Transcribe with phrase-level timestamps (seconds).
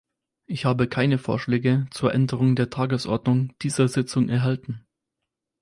[0.47, 4.83] Ich habe keine Vorschläge zur Änderung der Tagesordnung dieser Sitzung erhalten.